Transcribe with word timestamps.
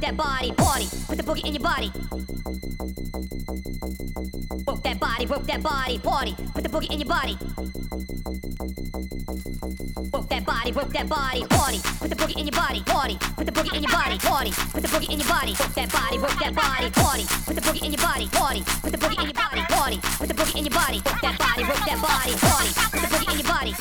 that 0.00 0.16
body, 0.16 0.52
party. 0.52 0.88
Put 1.06 1.16
the 1.16 1.22
boogie 1.22 1.46
in 1.46 1.54
your 1.54 1.62
body. 1.62 1.92
Work 4.66 4.82
that 4.82 5.00
body, 5.00 5.26
work 5.26 5.42
that 5.44 5.62
body, 5.62 5.98
party. 5.98 6.34
Put 6.54 6.62
the 6.62 6.68
boogie 6.68 6.90
in 6.90 6.98
your 7.00 7.08
body. 7.08 7.38
work 10.76 10.92
that 10.92 11.08
body, 11.08 11.40
party. 11.48 11.80
Put 11.98 12.10
the 12.10 12.16
boogie 12.16 12.36
in 12.36 12.46
your 12.46 12.52
body, 12.52 12.82
party. 12.84 13.16
Put 13.36 13.46
the 13.46 13.52
boogie 13.52 13.72
in 13.72 13.82
your 13.82 13.92
body, 13.92 14.18
party. 14.18 14.50
Put 14.52 14.82
the 14.84 14.88
boogie 14.92 15.08
in 15.08 15.18
your 15.18 15.28
body, 15.28 15.56
work 15.56 15.72
that 15.72 15.88
body, 15.88 16.18
work 16.20 16.36
that 16.36 16.52
body, 16.52 16.90
party. 16.92 17.24
Put 17.48 17.56
the 17.56 17.64
boogie 17.64 17.82
in 17.82 17.92
your 17.96 18.02
body, 18.04 18.28
party. 18.28 18.60
Put 18.84 18.92
the 18.92 19.00
boogie 19.00 19.16
in 19.16 19.26
your 19.32 19.40
body, 19.40 19.62
party. 19.72 19.96
Put 20.20 20.28
the 20.28 20.34
boogie 20.36 20.56
in 20.60 20.64
your 20.68 20.76
body, 20.76 21.00
work 21.00 21.20
that 21.24 21.38
body, 21.40 21.64
work 21.64 21.80
that 21.88 21.98
body, 22.04 22.32
party. 22.36 22.70
Put 22.92 23.00
the 23.00 23.08
boogie 23.08 23.32
in 23.32 23.38
your 23.40 23.48
body. 23.48 23.72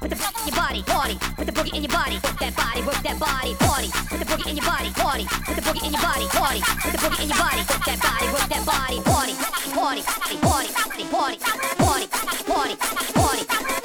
Put 0.00 0.08
the 0.08 0.16
boogie 0.16 0.40
in 0.40 0.48
your 0.48 0.56
body, 0.56 0.82
party. 0.88 1.14
Put 1.36 1.46
the 1.46 1.52
boogie 1.52 1.74
in 1.76 1.82
your 1.84 1.92
body, 1.92 2.16
work 2.16 2.38
that 2.40 2.54
body, 2.56 2.80
work 2.80 3.00
that 3.04 3.18
body, 3.20 3.52
party. 3.60 3.88
Put 4.08 4.18
the 4.18 4.28
boogie 4.32 4.48
in 4.48 4.56
your 4.56 4.64
body, 4.64 4.90
party. 4.96 5.24
Put 5.28 5.52
the 5.52 5.64
boogie 5.68 5.84
in 5.84 5.92
your 5.92 6.00
body, 6.00 6.26
party. 6.32 6.60
Put 6.64 6.92
the 6.96 7.00
boogie 7.04 7.20
in 7.20 7.28
your 7.28 7.40
body, 7.44 7.60
work 7.68 7.84
that 7.84 8.00
body, 8.00 8.26
work 8.32 8.48
that 8.48 8.64
body, 8.64 8.96
party. 9.04 9.34
Party, 9.76 10.00
party, 10.00 10.36
party, 10.40 10.68
party, 11.12 11.36
party, 11.76 12.06
party, 12.48 12.76
party, 12.80 13.44
party. 13.44 13.77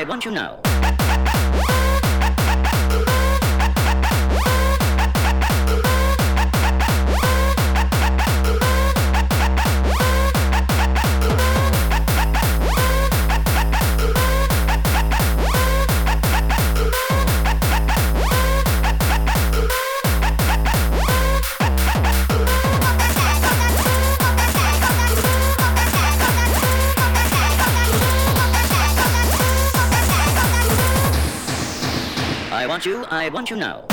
why, 0.00 0.04
won't 0.08 0.24
you 0.24 0.30
know? 0.30 0.69
I 33.20 33.28
want 33.28 33.50
you 33.50 33.56
now. 33.56 33.84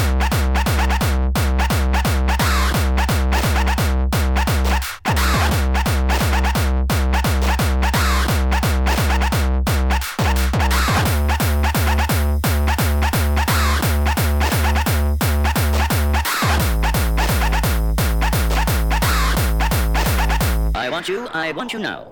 I 20.74 20.90
want 20.90 21.10
you, 21.10 21.28
I 21.34 21.52
want 21.52 21.74
you 21.74 21.80
now. 21.80 22.08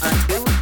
I 0.00 0.24
do. 0.28 0.61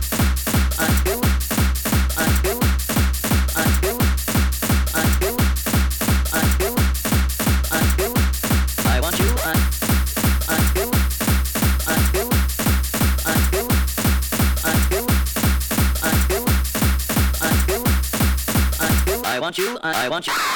launch. 20.29 20.50